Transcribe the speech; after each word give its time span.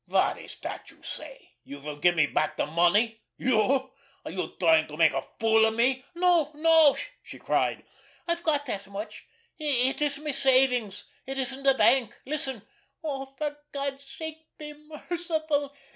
"What 0.07 0.39
is 0.39 0.55
that 0.63 0.89
you 0.89 1.03
say? 1.03 1.51
You 1.63 1.77
will 1.79 1.97
give 1.99 2.15
me 2.15 2.25
back 2.25 2.57
the 2.57 2.65
money? 2.65 3.21
You! 3.37 3.93
Are 4.25 4.31
you 4.31 4.55
trying 4.59 4.87
to 4.87 4.97
make 4.97 5.13
a 5.13 5.21
fool 5.39 5.63
of 5.65 5.75
me?" 5.75 6.03
"No, 6.15 6.49
no!" 6.55 6.97
she 7.21 7.37
cried. 7.37 7.83
"I've 8.27 8.41
got 8.41 8.65
that 8.65 8.87
much—it 8.87 10.01
is 10.01 10.17
my 10.17 10.31
savings—it 10.31 11.37
is 11.37 11.53
in 11.53 11.61
the 11.61 11.75
bank. 11.75 12.19
Listen! 12.25 12.63
Oh, 13.03 13.31
for 13.37 13.55
God's 13.71 14.03
sake, 14.03 14.47
be 14.57 14.73
merciful! 14.73 15.71